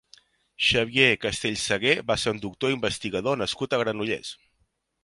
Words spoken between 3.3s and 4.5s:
nascut a Granollers.